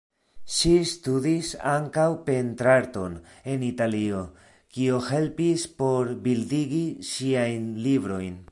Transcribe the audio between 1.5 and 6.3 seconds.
ankaŭ pentrarton en Italio, kio helpis por